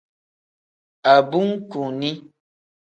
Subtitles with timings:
[1.13, 2.11] Abunkuni.